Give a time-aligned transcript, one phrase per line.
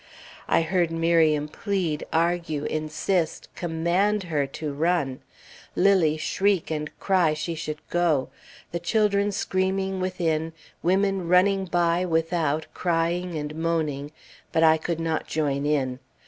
[0.47, 5.19] I heard Miriam plead, argue, insist, command her to run;
[5.75, 8.29] Lilly shriek, and cry she should go;
[8.71, 14.11] the children screaming within; women running by without, crying and moaning;
[14.51, 15.99] but I could not join in.